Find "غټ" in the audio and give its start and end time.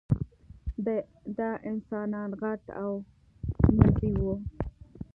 2.41-2.61